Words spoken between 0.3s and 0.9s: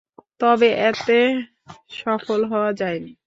তবে